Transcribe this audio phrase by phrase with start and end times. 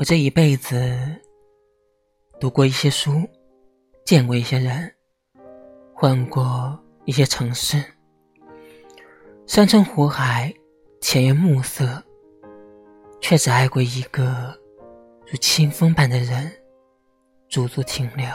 [0.00, 0.98] 我这一辈子
[2.40, 3.28] 读过一些书，
[4.02, 4.90] 见过一些人，
[5.92, 7.84] 换过一些城市。
[9.46, 10.54] 山川湖海，
[11.02, 12.02] 浅月暮色，
[13.20, 14.58] 却只爱过一个
[15.26, 16.50] 如清风般的人，
[17.50, 18.26] 驻足停留。